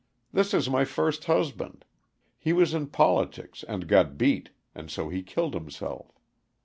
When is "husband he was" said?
1.25-2.73